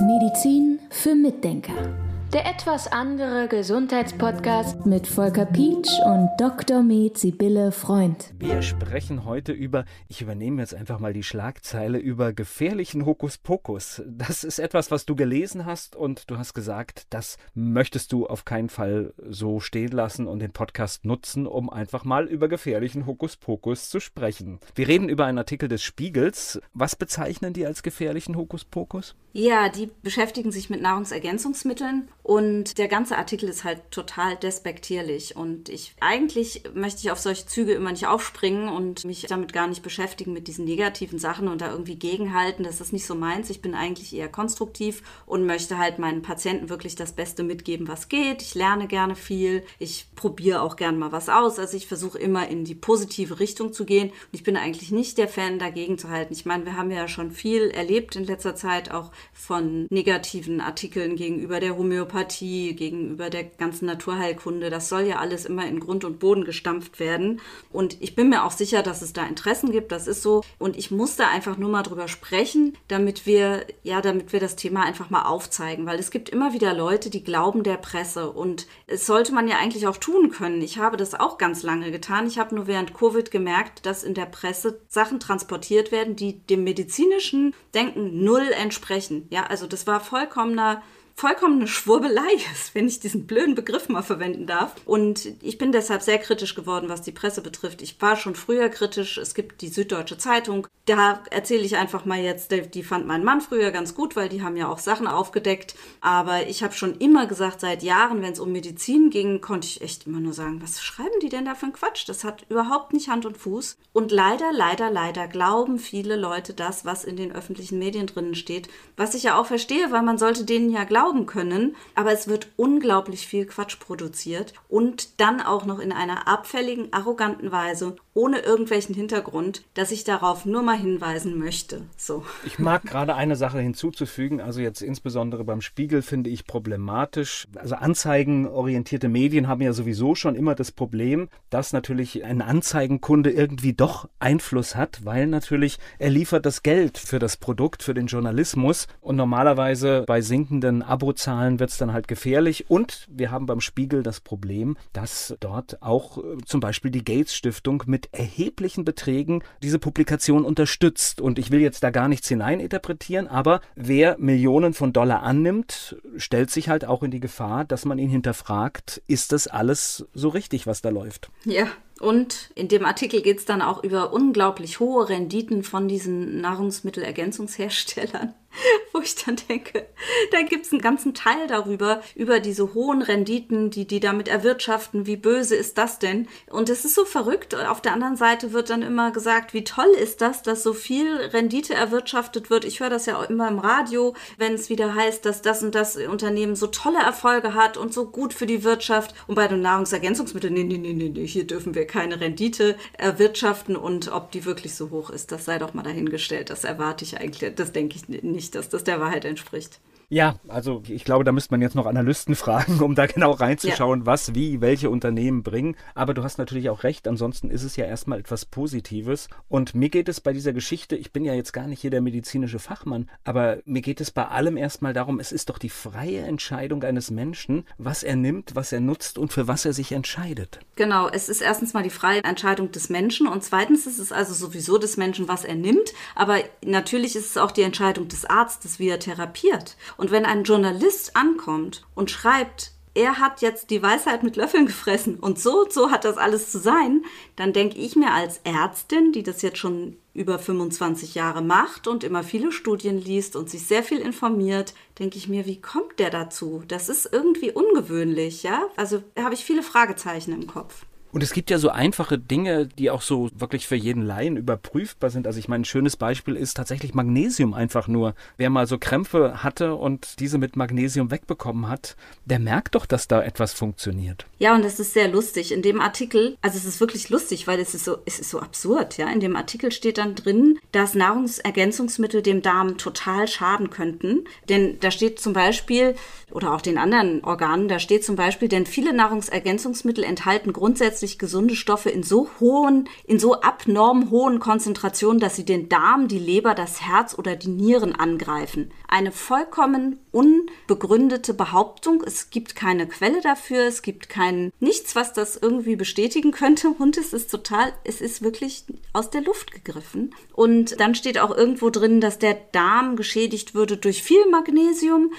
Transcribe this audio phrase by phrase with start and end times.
[0.00, 6.82] Medizin für Mitdenker der etwas andere Gesundheitspodcast mit Volker Pietsch und Dr.
[6.82, 8.34] Med Sibylle Freund.
[8.36, 14.02] Wir sprechen heute über, ich übernehme jetzt einfach mal die Schlagzeile, über gefährlichen Hokuspokus.
[14.06, 18.44] Das ist etwas, was du gelesen hast und du hast gesagt, das möchtest du auf
[18.44, 23.88] keinen Fall so stehen lassen und den Podcast nutzen, um einfach mal über gefährlichen Hokuspokus
[23.88, 24.58] zu sprechen.
[24.74, 26.60] Wir reden über einen Artikel des Spiegels.
[26.74, 29.14] Was bezeichnen die als gefährlichen Hokuspokus?
[29.32, 35.36] Ja, die beschäftigen sich mit Nahrungsergänzungsmitteln und der ganze Artikel ist halt total despektierlich.
[35.36, 39.68] Und ich eigentlich möchte ich auf solche Züge immer nicht aufspringen und mich damit gar
[39.68, 42.64] nicht beschäftigen mit diesen negativen Sachen und da irgendwie gegenhalten.
[42.64, 43.48] Das ist nicht so meins.
[43.48, 48.08] Ich bin eigentlich eher konstruktiv und möchte halt meinen Patienten wirklich das Beste mitgeben, was
[48.08, 48.42] geht.
[48.42, 49.62] Ich lerne gerne viel.
[49.78, 51.60] Ich probiere auch gerne mal was aus.
[51.60, 54.08] Also ich versuche immer in die positive Richtung zu gehen.
[54.08, 56.32] Und ich bin eigentlich nicht der Fan, dagegen zu halten.
[56.32, 61.14] Ich meine, wir haben ja schon viel erlebt in letzter Zeit, auch von negativen Artikeln
[61.14, 64.70] gegenüber der Homöopathie Homöopathie, gegenüber der ganzen Naturheilkunde.
[64.70, 67.40] Das soll ja alles immer in Grund und Boden gestampft werden.
[67.70, 69.92] Und ich bin mir auch sicher, dass es da Interessen gibt.
[69.92, 70.42] Das ist so.
[70.58, 74.56] Und ich muss da einfach nur mal drüber sprechen, damit wir, ja, damit wir das
[74.56, 75.86] Thema einfach mal aufzeigen.
[75.86, 78.30] Weil es gibt immer wieder Leute, die glauben der Presse.
[78.30, 80.62] Und es sollte man ja eigentlich auch tun können.
[80.62, 82.26] Ich habe das auch ganz lange getan.
[82.26, 86.64] Ich habe nur während Covid gemerkt, dass in der Presse Sachen transportiert werden, die dem
[86.64, 89.26] medizinischen Denken null entsprechen.
[89.30, 90.82] Ja, also das war vollkommener
[91.18, 94.74] vollkommene Schwurbelei ist, wenn ich diesen blöden Begriff mal verwenden darf.
[94.84, 97.80] Und ich bin deshalb sehr kritisch geworden, was die Presse betrifft.
[97.80, 99.16] Ich war schon früher kritisch.
[99.16, 100.66] Es gibt die Süddeutsche Zeitung.
[100.84, 104.42] Da erzähle ich einfach mal jetzt, die fand mein Mann früher ganz gut, weil die
[104.42, 105.74] haben ja auch Sachen aufgedeckt.
[106.02, 109.80] Aber ich habe schon immer gesagt, seit Jahren, wenn es um Medizin ging, konnte ich
[109.80, 112.06] echt immer nur sagen, was schreiben die denn da für ein Quatsch?
[112.06, 113.78] Das hat überhaupt nicht Hand und Fuß.
[113.94, 118.68] Und leider, leider, leider glauben viele Leute das, was in den öffentlichen Medien drinnen steht.
[118.98, 122.28] Was ich ja auch verstehe, weil man sollte denen ja glauben, glauben können, aber es
[122.28, 128.38] wird unglaublich viel Quatsch produziert und dann auch noch in einer abfälligen, arroganten Weise, ohne
[128.38, 131.82] irgendwelchen Hintergrund, dass ich darauf nur mal hinweisen möchte.
[131.98, 132.24] So.
[132.46, 137.46] Ich mag gerade eine Sache hinzuzufügen, also jetzt insbesondere beim Spiegel finde ich problematisch.
[137.56, 143.74] Also anzeigenorientierte Medien haben ja sowieso schon immer das Problem, dass natürlich ein Anzeigenkunde irgendwie
[143.74, 148.86] doch Einfluss hat, weil natürlich er liefert das Geld für das Produkt, für den Journalismus
[149.02, 152.70] und normalerweise bei sinkenden Abozahlen wird es dann halt gefährlich.
[152.70, 157.34] Und wir haben beim Spiegel das Problem, dass dort auch äh, zum Beispiel die Gates
[157.34, 161.20] Stiftung mit erheblichen Beträgen diese Publikation unterstützt.
[161.20, 166.50] Und ich will jetzt da gar nichts hineininterpretieren, aber wer Millionen von Dollar annimmt, stellt
[166.50, 170.66] sich halt auch in die Gefahr, dass man ihn hinterfragt, ist das alles so richtig,
[170.66, 171.30] was da läuft?
[171.44, 171.66] Ja,
[172.00, 178.34] und in dem Artikel geht es dann auch über unglaublich hohe Renditen von diesen Nahrungsmittelergänzungsherstellern.
[178.92, 179.86] wo ich dann denke,
[180.32, 185.06] da gibt es einen ganzen Teil darüber, über diese hohen Renditen, die die damit erwirtschaften.
[185.06, 186.28] Wie böse ist das denn?
[186.50, 187.54] Und es ist so verrückt.
[187.54, 191.16] Auf der anderen Seite wird dann immer gesagt, wie toll ist das, dass so viel
[191.16, 192.64] Rendite erwirtschaftet wird.
[192.64, 195.74] Ich höre das ja auch immer im Radio, wenn es wieder heißt, dass das und
[195.74, 199.14] das Unternehmen so tolle Erfolge hat und so gut für die Wirtschaft.
[199.26, 203.76] Und bei den Nahrungsergänzungsmitteln, nee, nee, nee, nee, hier dürfen wir keine Rendite erwirtschaften.
[203.76, 206.50] Und ob die wirklich so hoch ist, das sei doch mal dahingestellt.
[206.50, 209.80] Das erwarte ich eigentlich, das denke ich nicht dass das der Wahrheit entspricht.
[210.08, 214.00] Ja, also ich glaube, da müsste man jetzt noch Analysten fragen, um da genau reinzuschauen,
[214.00, 214.06] ja.
[214.06, 215.76] was, wie, welche Unternehmen bringen.
[215.94, 219.28] Aber du hast natürlich auch recht, ansonsten ist es ja erstmal etwas Positives.
[219.48, 222.02] Und mir geht es bei dieser Geschichte, ich bin ja jetzt gar nicht hier der
[222.02, 226.20] medizinische Fachmann, aber mir geht es bei allem erstmal darum, es ist doch die freie
[226.20, 230.60] Entscheidung eines Menschen, was er nimmt, was er nutzt und für was er sich entscheidet.
[230.76, 234.34] Genau, es ist erstens mal die freie Entscheidung des Menschen und zweitens ist es also
[234.34, 235.92] sowieso des Menschen, was er nimmt.
[236.14, 239.76] Aber natürlich ist es auch die Entscheidung des Arztes, wie er therapiert.
[239.96, 245.16] Und wenn ein Journalist ankommt und schreibt, er hat jetzt die Weisheit mit Löffeln gefressen
[245.16, 247.04] und so und so hat das alles zu sein,
[247.36, 252.04] dann denke ich mir als Ärztin, die das jetzt schon über 25 Jahre macht und
[252.04, 256.08] immer viele Studien liest und sich sehr viel informiert, denke ich mir, wie kommt der
[256.08, 256.62] dazu?
[256.68, 258.62] Das ist irgendwie ungewöhnlich, ja?
[258.76, 260.86] Also habe ich viele Fragezeichen im Kopf.
[261.16, 265.08] Und es gibt ja so einfache Dinge, die auch so wirklich für jeden Laien überprüfbar
[265.08, 265.26] sind.
[265.26, 268.14] Also ich meine, ein schönes Beispiel ist tatsächlich Magnesium einfach nur.
[268.36, 271.96] Wer mal so Krämpfe hatte und diese mit Magnesium wegbekommen hat,
[272.26, 274.26] der merkt doch, dass da etwas funktioniert.
[274.38, 275.52] Ja, und das ist sehr lustig.
[275.52, 278.40] In dem Artikel, also es ist wirklich lustig, weil es ist so, es ist so
[278.40, 279.08] absurd, ja.
[279.08, 284.24] In dem Artikel steht dann drin, dass Nahrungsergänzungsmittel dem Darm total schaden könnten.
[284.50, 285.94] Denn da steht zum Beispiel,
[286.30, 291.18] oder auch den anderen Organen, da steht zum Beispiel, denn viele Nahrungsergänzungsmittel enthalten grundsätzlich sich
[291.18, 296.18] gesunde Stoffe in so hohen, in so abnorm hohen Konzentrationen, dass sie den Darm, die
[296.18, 298.72] Leber, das Herz oder die Nieren angreifen.
[298.88, 302.02] Eine vollkommen unbegründete Behauptung.
[302.04, 306.68] Es gibt keine Quelle dafür, es gibt kein nichts, was das irgendwie bestätigen könnte.
[306.78, 310.14] Und es ist total, es ist wirklich aus der Luft gegriffen.
[310.34, 315.12] Und dann steht auch irgendwo drin, dass der Darm geschädigt würde durch viel Magnesium.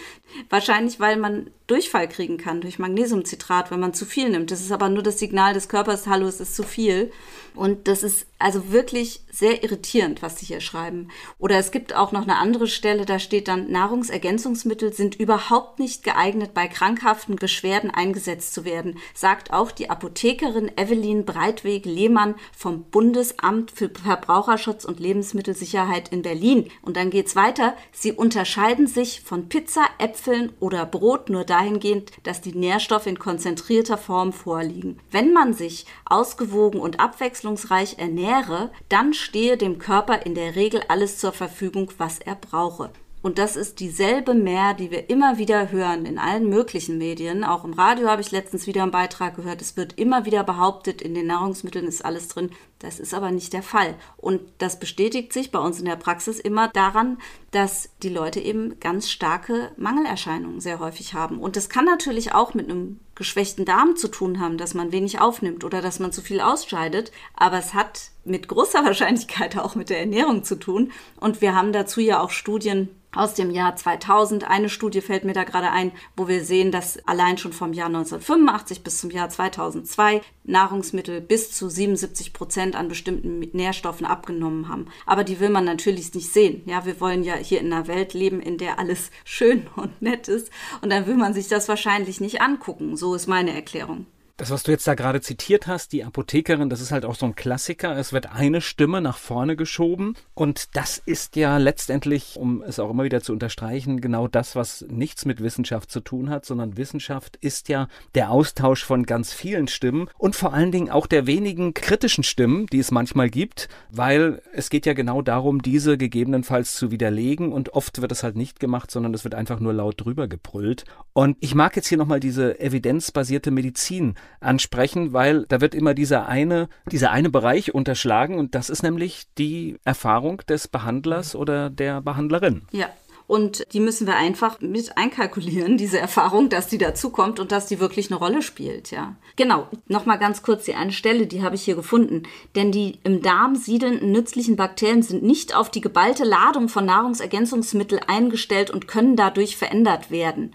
[0.50, 4.52] Wahrscheinlich, weil man Durchfall kriegen kann durch Magnesiumcitrat, wenn man zu viel nimmt.
[4.52, 7.12] Das ist aber nur das Signal des Körpers, hallo, es ist zu viel.
[7.56, 11.10] Und das ist also wirklich sehr irritierend, was sie hier schreiben.
[11.40, 16.04] Oder es gibt auch noch eine andere Stelle, da steht dann, Nahrungsergänzungsmittel sind überhaupt nicht
[16.04, 23.72] geeignet, bei krankhaften Beschwerden eingesetzt zu werden, sagt auch die Apothekerin Evelyn Breitweg-Lehmann vom Bundesamt
[23.72, 26.70] für Verbraucherschutz und Lebensmittelsicherheit in Berlin.
[26.82, 27.76] Und dann geht's weiter.
[27.92, 33.98] Sie unterscheiden sich von Pizza, Äpfeln oder Brot nur dahingehend, dass die Nährstoffe in konzentrierter
[33.98, 35.00] Form vorliegen.
[35.12, 41.18] Wenn man sich ausgewogen und abwechslungsreich ernähre, dann stehe dem Körper in der Regel alles
[41.18, 42.92] zur Verfügung, was er brauche.
[43.24, 47.44] Und das ist dieselbe Mehr, die wir immer wieder hören in allen möglichen Medien.
[47.44, 49.62] Auch im Radio habe ich letztens wieder einen Beitrag gehört.
[49.62, 52.52] Es wird immer wieder behauptet, in den Nahrungsmitteln ist alles drin.
[52.80, 53.96] Das ist aber nicht der Fall.
[54.18, 57.18] Und das bestätigt sich bei uns in der Praxis immer daran,
[57.52, 61.40] dass die Leute eben ganz starke Mangelerscheinungen sehr häufig haben.
[61.40, 65.20] Und das kann natürlich auch mit einem geschwächten Darm zu tun haben, dass man wenig
[65.20, 67.12] aufnimmt oder dass man zu viel ausscheidet.
[67.36, 70.92] Aber es hat mit großer Wahrscheinlichkeit auch mit der Ernährung zu tun.
[71.20, 74.50] Und wir haben dazu ja auch Studien aus dem Jahr 2000.
[74.50, 77.88] Eine Studie fällt mir da gerade ein, wo wir sehen, dass allein schon vom Jahr
[77.88, 84.88] 1985 bis zum Jahr 2002 Nahrungsmittel bis zu 77 Prozent an bestimmten Nährstoffen abgenommen haben.
[85.06, 86.64] Aber die will man natürlich nicht sehen.
[86.66, 90.28] Ja, wir wollen ja hier in einer Welt leben, in der alles schön und nett
[90.28, 90.50] ist.
[90.82, 92.98] Und dann will man sich das wahrscheinlich nicht angucken.
[92.98, 94.08] So ist meine Erklärung.
[94.38, 97.26] Das, was du jetzt da gerade zitiert hast, die Apothekerin, das ist halt auch so
[97.26, 97.98] ein Klassiker.
[97.98, 100.14] Es wird eine Stimme nach vorne geschoben.
[100.36, 104.86] Und das ist ja letztendlich, um es auch immer wieder zu unterstreichen, genau das, was
[104.90, 109.68] nichts mit Wissenschaft zu tun hat, sondern Wissenschaft ist ja der Austausch von ganz vielen
[109.68, 114.44] Stimmen und vor allen Dingen auch der wenigen kritischen Stimmen, die es manchmal gibt, weil
[114.54, 117.52] es geht ja genau darum, diese gegebenenfalls zu widerlegen.
[117.52, 120.84] Und oft wird es halt nicht gemacht, sondern es wird einfach nur laut drüber gebrüllt.
[121.14, 126.28] Und ich mag jetzt hier nochmal diese evidenzbasierte Medizin ansprechen, weil da wird immer dieser
[126.28, 132.02] eine, dieser eine Bereich unterschlagen und das ist nämlich die Erfahrung des Behandlers oder der
[132.02, 132.64] Behandlerin.
[132.72, 132.88] Ja,
[133.28, 137.80] und die müssen wir einfach mit einkalkulieren, diese Erfahrung, dass die dazukommt und dass die
[137.80, 139.16] wirklich eine Rolle spielt, ja.
[139.36, 139.68] Genau.
[139.88, 142.24] Nochmal ganz kurz die eine Stelle, die habe ich hier gefunden.
[142.56, 148.02] Denn die im Darm siedelnden nützlichen Bakterien sind nicht auf die geballte Ladung von Nahrungsergänzungsmitteln
[148.08, 150.54] eingestellt und können dadurch verändert werden.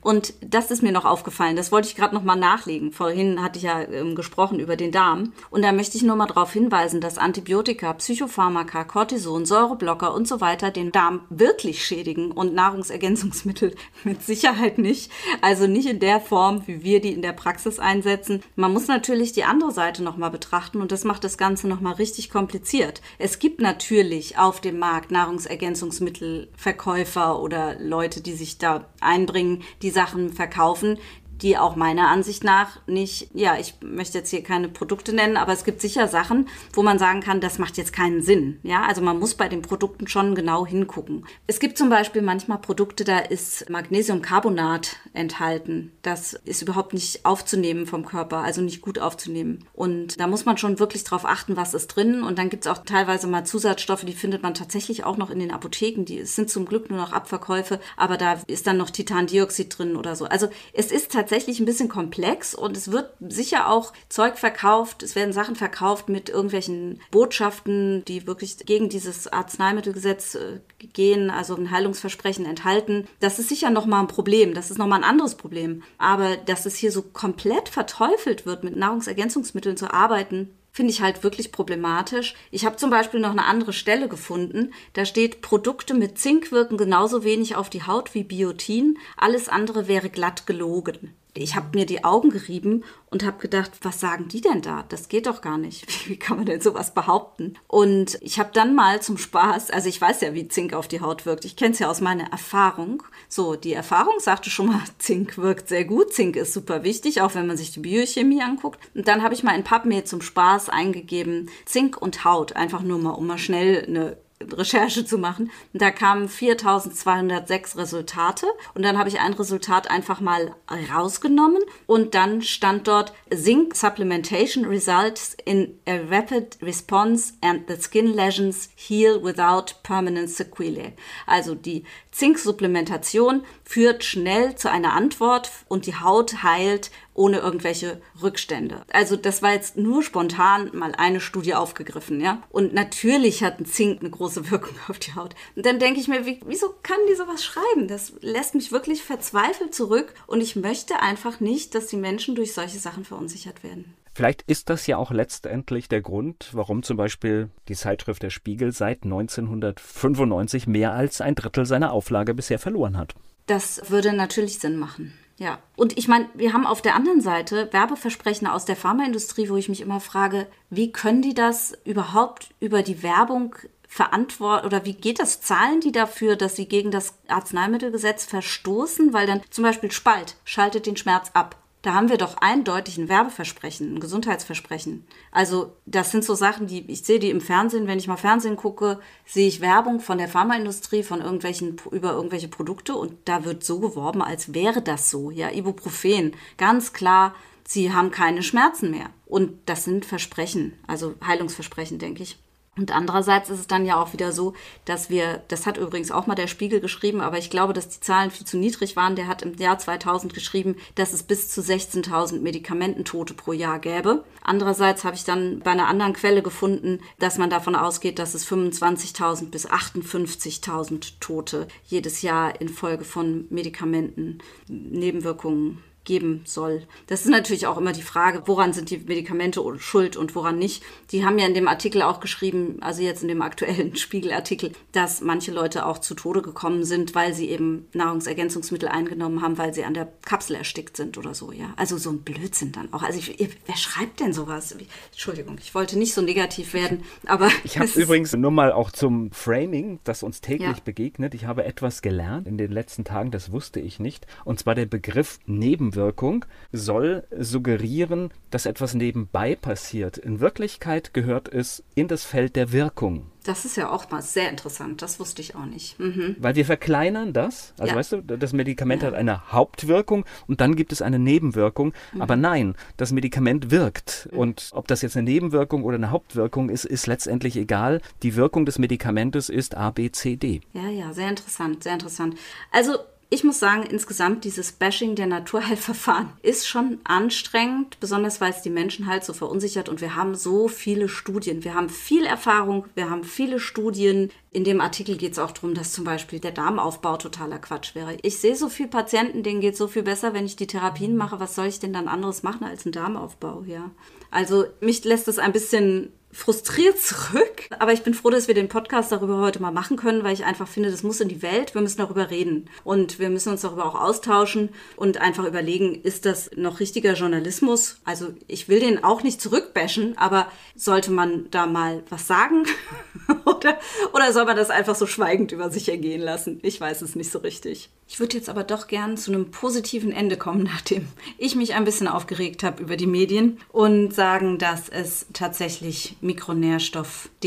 [0.00, 1.56] Und das ist mir noch aufgefallen.
[1.56, 2.92] Das wollte ich gerade noch mal nachlegen.
[2.92, 5.32] Vorhin hatte ich ja ähm, gesprochen über den Darm.
[5.50, 10.40] Und da möchte ich nur mal darauf hinweisen, dass Antibiotika, Psychopharmaka, Cortison, Säureblocker und so
[10.40, 13.74] weiter den Darm wirklich schädigen und Nahrungsergänzungsmittel
[14.04, 15.10] mit Sicherheit nicht.
[15.42, 18.42] Also nicht in der Form, wie wir die in der Praxis einsetzen.
[18.56, 21.80] Man muss natürlich die andere Seite noch mal betrachten und das macht das Ganze noch
[21.80, 23.02] mal richtig kompliziert.
[23.18, 30.32] Es gibt natürlich auf dem Markt Nahrungsergänzungsmittelverkäufer oder Leute, die sich da einbringen, die Sachen
[30.32, 30.98] verkaufen,
[31.42, 35.52] die auch meiner Ansicht nach nicht, ja, ich möchte jetzt hier keine Produkte nennen, aber
[35.52, 38.60] es gibt sicher Sachen, wo man sagen kann, das macht jetzt keinen Sinn.
[38.62, 41.26] Ja, also man muss bei den Produkten schon genau hingucken.
[41.46, 45.92] Es gibt zum Beispiel manchmal Produkte, da ist Magnesiumcarbonat enthalten.
[46.02, 49.64] Das ist überhaupt nicht aufzunehmen vom Körper, also nicht gut aufzunehmen.
[49.72, 52.22] Und da muss man schon wirklich drauf achten, was ist drin.
[52.22, 55.38] Und dann gibt es auch teilweise mal Zusatzstoffe, die findet man tatsächlich auch noch in
[55.38, 56.04] den Apotheken.
[56.04, 60.16] Die sind zum Glück nur noch Abverkäufe, aber da ist dann noch Titandioxid drin oder
[60.16, 60.26] so.
[60.26, 65.04] Also es ist tatsächlich tatsächlich ein bisschen komplex und es wird sicher auch Zeug verkauft,
[65.04, 70.58] es werden Sachen verkauft mit irgendwelchen Botschaften, die wirklich gegen dieses Arzneimittelgesetz äh,
[70.92, 73.06] gehen, also ein Heilungsversprechen enthalten.
[73.20, 75.84] Das ist sicher nochmal ein Problem, das ist nochmal ein anderes Problem.
[75.98, 81.22] Aber dass es hier so komplett verteufelt wird, mit Nahrungsergänzungsmitteln zu arbeiten, finde ich halt
[81.22, 82.34] wirklich problematisch.
[82.50, 84.72] Ich habe zum Beispiel noch eine andere Stelle gefunden.
[84.94, 88.98] Da steht, Produkte mit Zink wirken genauso wenig auf die Haut wie Biotin.
[89.16, 94.00] Alles andere wäre glatt gelogen ich habe mir die Augen gerieben und habe gedacht, was
[94.00, 94.84] sagen die denn da?
[94.88, 95.86] Das geht doch gar nicht.
[96.08, 97.54] Wie kann man denn sowas behaupten?
[97.66, 101.00] Und ich habe dann mal zum Spaß, also ich weiß ja, wie Zink auf die
[101.00, 101.44] Haut wirkt.
[101.44, 103.02] Ich kenne es ja aus meiner Erfahrung.
[103.28, 106.12] So, die Erfahrung sagte schon mal, Zink wirkt sehr gut.
[106.12, 108.80] Zink ist super wichtig, auch wenn man sich die Biochemie anguckt.
[108.94, 112.56] Und dann habe ich mal in PubMed zum Spaß eingegeben, Zink und Haut.
[112.56, 114.16] Einfach nur mal, um mal schnell eine
[114.52, 115.50] Recherche zu machen.
[115.72, 120.54] Und da kamen 4206 Resultate und dann habe ich ein Resultat einfach mal
[120.92, 128.14] rausgenommen und dann stand dort Zinc Supplementation results in a rapid response and the skin
[128.14, 130.92] lesions heal without permanent sequelae.
[131.26, 138.82] Also die Zinksupplementation führt schnell zu einer Antwort und die Haut heilt ohne irgendwelche Rückstände.
[138.92, 142.42] Also das war jetzt nur spontan mal eine Studie aufgegriffen, ja.
[142.50, 145.34] Und natürlich hat ein Zink eine große Wirkung auf die Haut.
[145.54, 147.88] Und dann denke ich mir, wie, wieso kann die sowas schreiben?
[147.88, 152.54] Das lässt mich wirklich verzweifelt zurück und ich möchte einfach nicht, dass die Menschen durch
[152.54, 153.94] solche Sachen verunsichert werden.
[154.20, 158.70] Vielleicht ist das ja auch letztendlich der Grund, warum zum Beispiel die Zeitschrift Der Spiegel
[158.70, 163.14] seit 1995 mehr als ein Drittel seiner Auflage bisher verloren hat.
[163.46, 165.14] Das würde natürlich Sinn machen.
[165.38, 169.56] Ja, und ich meine, wir haben auf der anderen Seite Werbeversprechen aus der Pharmaindustrie, wo
[169.56, 173.54] ich mich immer frage, wie können die das überhaupt über die Werbung
[173.88, 175.40] verantworten oder wie geht das?
[175.40, 179.14] Zahlen die dafür, dass sie gegen das Arzneimittelgesetz verstoßen?
[179.14, 181.56] Weil dann zum Beispiel Spalt schaltet den Schmerz ab.
[181.82, 185.06] Da haben wir doch eindeutig ein Werbeversprechen, ein Gesundheitsversprechen.
[185.32, 188.56] Also das sind so Sachen, die ich sehe die im Fernsehen, wenn ich mal Fernsehen
[188.56, 193.64] gucke, sehe ich Werbung von der Pharmaindustrie, von irgendwelchen über irgendwelche Produkte und da wird
[193.64, 195.30] so geworben, als wäre das so.
[195.30, 197.34] Ja, Ibuprofen, ganz klar,
[197.66, 199.10] sie haben keine Schmerzen mehr.
[199.24, 202.38] Und das sind Versprechen, also Heilungsversprechen, denke ich.
[202.80, 204.54] Und andererseits ist es dann ja auch wieder so,
[204.86, 208.00] dass wir, das hat übrigens auch mal der Spiegel geschrieben, aber ich glaube, dass die
[208.00, 209.16] Zahlen viel zu niedrig waren.
[209.16, 214.24] Der hat im Jahr 2000 geschrieben, dass es bis zu 16.000 Medikamententote pro Jahr gäbe.
[214.42, 218.50] Andererseits habe ich dann bei einer anderen Quelle gefunden, dass man davon ausgeht, dass es
[218.50, 226.82] 25.000 bis 58.000 Tote jedes Jahr infolge von Medikamenten, Nebenwirkungen geben soll.
[227.06, 230.82] Das ist natürlich auch immer die Frage, woran sind die Medikamente schuld und woran nicht.
[231.12, 235.20] Die haben ja in dem Artikel auch geschrieben, also jetzt in dem aktuellen Spiegelartikel, dass
[235.20, 239.84] manche Leute auch zu Tode gekommen sind, weil sie eben Nahrungsergänzungsmittel eingenommen haben, weil sie
[239.84, 241.72] an der Kapsel erstickt sind oder so, ja.
[241.76, 243.04] Also so ein Blödsinn dann auch.
[243.04, 244.74] Also ich, wer schreibt denn sowas?
[245.12, 247.50] Entschuldigung, ich wollte nicht so negativ werden, aber.
[247.62, 250.82] Ich habe übrigens nur mal auch zum Framing, das uns täglich ja.
[250.84, 251.34] begegnet.
[251.34, 254.26] Ich habe etwas gelernt in den letzten Tagen, das wusste ich nicht.
[254.44, 260.16] Und zwar der Begriff Neben Nebenwirkung soll suggerieren, dass etwas nebenbei passiert.
[260.16, 263.26] In Wirklichkeit gehört es in das Feld der Wirkung.
[263.44, 265.00] Das ist ja auch mal sehr interessant.
[265.02, 265.98] Das wusste ich auch nicht.
[265.98, 266.36] Mhm.
[266.38, 267.72] Weil wir verkleinern das.
[267.78, 267.98] Also ja.
[267.98, 269.08] weißt du, das Medikament ja.
[269.08, 271.92] hat eine Hauptwirkung und dann gibt es eine Nebenwirkung.
[272.12, 272.22] Mhm.
[272.22, 274.28] Aber nein, das Medikament wirkt.
[274.30, 274.38] Mhm.
[274.38, 278.00] Und ob das jetzt eine Nebenwirkung oder eine Hauptwirkung ist, ist letztendlich egal.
[278.22, 280.60] Die Wirkung des Medikamentes ist A, B, C, D.
[280.72, 282.36] Ja, ja, sehr interessant, sehr interessant.
[282.70, 282.98] Also
[283.32, 288.70] ich muss sagen, insgesamt dieses Bashing der Naturheilverfahren ist schon anstrengend, besonders weil es die
[288.70, 291.62] Menschen halt so verunsichert und wir haben so viele Studien.
[291.62, 294.32] Wir haben viel Erfahrung, wir haben viele Studien.
[294.50, 298.16] In dem Artikel geht es auch darum, dass zum Beispiel der Darmaufbau totaler Quatsch wäre.
[298.22, 301.16] Ich sehe so viele Patienten, denen geht es so viel besser, wenn ich die Therapien
[301.16, 301.38] mache.
[301.38, 303.62] Was soll ich denn dann anderes machen als einen Darmaufbau?
[303.64, 303.92] Ja.
[304.32, 307.49] Also mich lässt es ein bisschen frustriert zurück.
[307.78, 310.44] Aber ich bin froh, dass wir den Podcast darüber heute mal machen können, weil ich
[310.44, 311.74] einfach finde, das muss in die Welt.
[311.74, 312.68] Wir müssen darüber reden.
[312.84, 318.00] Und wir müssen uns darüber auch austauschen und einfach überlegen, ist das noch richtiger Journalismus?
[318.04, 322.64] Also ich will den auch nicht zurückbashen, aber sollte man da mal was sagen?
[323.44, 323.78] oder,
[324.12, 326.60] oder soll man das einfach so schweigend über sich ergehen lassen?
[326.62, 327.90] Ich weiß es nicht so richtig.
[328.12, 331.06] Ich würde jetzt aber doch gern zu einem positiven Ende kommen, nachdem
[331.38, 336.16] ich mich ein bisschen aufgeregt habe über die Medien und sagen, dass es tatsächlich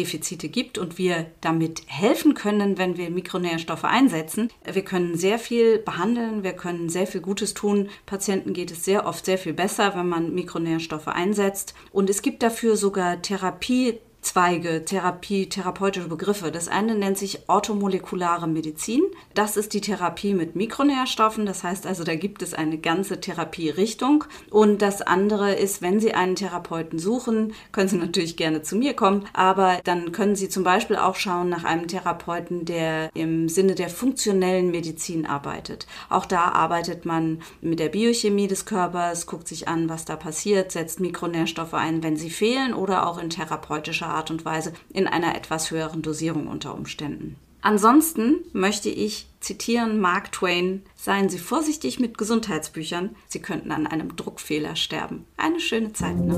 [0.04, 4.50] Mikronährstoffdefizite gibt und wir damit helfen können, wenn wir Mikronährstoffe einsetzen.
[4.72, 7.90] Wir können sehr viel behandeln, wir können sehr viel Gutes tun.
[8.06, 11.74] Patienten geht es sehr oft sehr viel besser, wenn man Mikronährstoffe einsetzt.
[11.92, 16.50] Und es gibt dafür sogar Therapie Zweige, Therapie, therapeutische Begriffe.
[16.50, 19.02] Das eine nennt sich orthomolekulare Medizin.
[19.34, 21.46] Das ist die Therapie mit Mikronährstoffen.
[21.46, 24.24] Das heißt also, da gibt es eine ganze Therapierichtung.
[24.50, 28.94] Und das andere ist, wenn Sie einen Therapeuten suchen, können Sie natürlich gerne zu mir
[28.94, 29.26] kommen.
[29.34, 33.90] Aber dann können Sie zum Beispiel auch schauen nach einem Therapeuten, der im Sinne der
[33.90, 35.86] funktionellen Medizin arbeitet.
[36.10, 40.72] Auch da arbeitet man mit der Biochemie des Körpers, guckt sich an, was da passiert,
[40.72, 45.36] setzt Mikronährstoffe ein, wenn sie fehlen oder auch in therapeutischer Art und Weise in einer
[45.36, 47.36] etwas höheren Dosierung unter Umständen.
[47.62, 54.18] Ansonsten möchte ich zitieren Mark Twain, seien Sie vorsichtig mit Gesundheitsbüchern, Sie könnten an einem
[54.18, 55.26] Druckfehler sterben.
[55.38, 56.38] Eine schöne Zeit noch.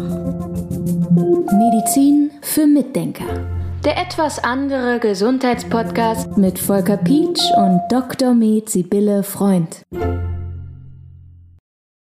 [1.52, 3.26] Medizin für Mitdenker.
[3.84, 8.36] Der etwas andere Gesundheitspodcast mit Volker Pietsch und Dr.
[8.36, 9.84] Med Sibylle Freund.